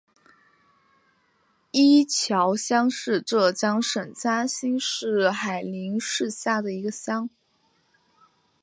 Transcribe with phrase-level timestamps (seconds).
[1.69, 7.29] 伊桥乡是浙江省嘉兴市海宁市下的一个乡。